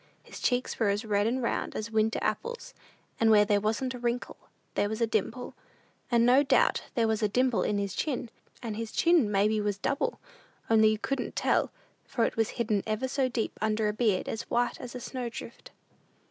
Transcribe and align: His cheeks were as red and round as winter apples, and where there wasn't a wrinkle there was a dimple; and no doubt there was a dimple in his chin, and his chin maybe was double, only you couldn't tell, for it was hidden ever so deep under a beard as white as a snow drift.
His 0.23 0.39
cheeks 0.39 0.79
were 0.79 0.89
as 0.89 1.05
red 1.05 1.27
and 1.27 1.43
round 1.43 1.75
as 1.75 1.91
winter 1.91 2.17
apples, 2.23 2.73
and 3.19 3.29
where 3.29 3.45
there 3.45 3.61
wasn't 3.61 3.93
a 3.93 3.99
wrinkle 3.99 4.37
there 4.73 4.89
was 4.89 4.99
a 4.99 5.05
dimple; 5.05 5.53
and 6.09 6.25
no 6.25 6.41
doubt 6.41 6.81
there 6.95 7.07
was 7.07 7.21
a 7.21 7.27
dimple 7.29 7.61
in 7.61 7.77
his 7.77 7.93
chin, 7.93 8.31
and 8.63 8.75
his 8.75 8.91
chin 8.91 9.31
maybe 9.31 9.61
was 9.61 9.77
double, 9.77 10.19
only 10.71 10.87
you 10.87 10.97
couldn't 10.97 11.35
tell, 11.35 11.69
for 12.07 12.25
it 12.25 12.35
was 12.35 12.49
hidden 12.57 12.81
ever 12.87 13.07
so 13.07 13.29
deep 13.29 13.51
under 13.61 13.87
a 13.87 13.93
beard 13.93 14.27
as 14.27 14.49
white 14.49 14.81
as 14.81 14.95
a 14.95 14.99
snow 14.99 15.29
drift. 15.29 15.69